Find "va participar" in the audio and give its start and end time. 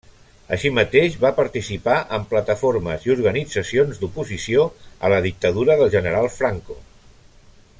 1.25-1.97